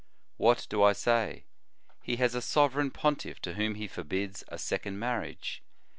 "What 0.37 0.65
do 0.67 0.81
I 0.81 0.93
say? 0.93 1.45
He 2.01 2.15
has 2.15 2.33
a 2.33 2.41
sovereign 2.41 2.89
pontiff 2.89 3.39
to 3.41 3.53
whom 3.53 3.75
he 3.75 3.87
forbids 3.87 4.43
a 4.47 4.57
second 4.57 4.97
marriage. 4.97 5.61